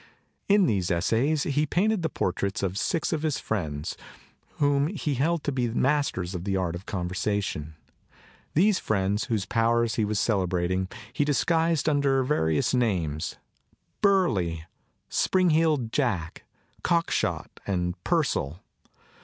In 0.49 0.65
these 0.65 0.89
essays 0.89 1.43
he 1.43 1.67
painted 1.67 2.01
the 2.01 2.09
portraits 2.09 2.63
of 2.63 2.75
six 2.75 3.13
of 3.13 3.21
his 3.21 3.37
friends 3.39 3.95
whom 4.55 4.87
he 4.87 5.13
held 5.13 5.43
to 5.43 5.51
be 5.51 5.67
masters 5.69 6.33
of 6.33 6.43
the 6.43 6.57
art 6.57 6.73
of 6.73 6.87
conversation. 6.87 7.75
These 8.55 8.79
friends 8.79 9.25
whose 9.25 9.45
powers 9.45 9.97
he 9.97 10.03
was 10.03 10.19
celebrating 10.19 10.87
he 11.13 11.23
dis 11.23 11.45
guised 11.45 11.87
under 11.87 12.23
various 12.23 12.73
names, 12.73 13.35
"Burly," 14.01 14.65
"Spring 15.07 15.51
I'd 15.51 15.91
Jack," 15.93 16.45
"Cockshot" 16.81 17.59
and 17.67 17.93
"Purcell." 18.03 18.59